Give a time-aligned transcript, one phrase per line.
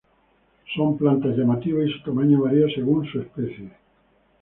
[0.75, 3.71] Son plantas llamativas y su tamaño varía según su especie.